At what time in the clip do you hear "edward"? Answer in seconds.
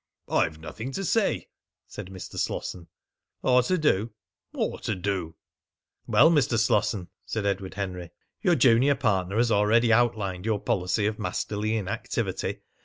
7.45-7.75